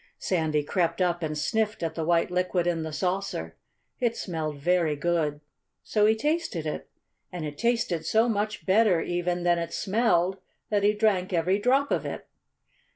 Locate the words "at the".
1.83-2.03